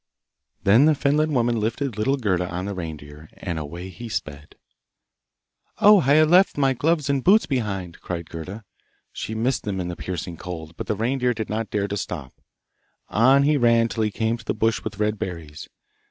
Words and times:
Then 0.63 0.85
the 0.85 0.95
Finland 0.95 1.31
woman 1.35 1.59
lifted 1.59 1.95
little 1.95 2.17
Gerda 2.17 2.49
on 2.49 2.65
the 2.65 2.73
reindeer 2.73 3.29
and 3.33 3.59
away 3.59 3.89
he 3.89 4.09
sped. 4.09 4.55
'Oh, 5.77 5.99
I 6.01 6.13
have 6.15 6.29
left 6.31 6.57
my 6.57 6.73
gloves 6.73 7.07
and 7.07 7.23
boots 7.23 7.45
behind!' 7.45 8.01
cried 8.01 8.27
Gerda. 8.27 8.63
She 9.13 9.35
missed 9.35 9.61
them 9.61 9.79
in 9.79 9.89
the 9.89 9.95
piercing 9.95 10.37
cold, 10.37 10.75
but 10.75 10.87
the 10.87 10.95
reindeer 10.95 11.35
did 11.35 11.51
not 11.51 11.69
dare 11.69 11.87
to 11.87 11.97
stop. 11.97 12.33
On 13.09 13.43
he 13.43 13.57
ran 13.57 13.89
till 13.89 14.01
he 14.01 14.09
came 14.09 14.37
to 14.37 14.45
the 14.45 14.55
bush 14.55 14.83
with 14.83 14.97
red 14.97 15.19
berries. 15.19 15.69